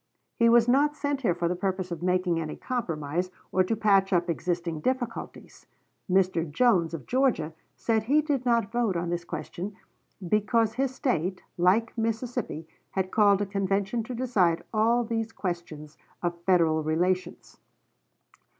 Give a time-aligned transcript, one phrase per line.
[0.33, 4.11] He was not sent here for the purpose of making any compromise or to patch
[4.11, 5.67] up existing difficulties.
[6.09, 6.49] Mr.
[6.51, 9.75] Jones, of Georgia, said he did not vote on this question
[10.27, 16.41] because his State, like Mississippi, had called a convention to decide all these questions of
[16.45, 17.57] Federal relations.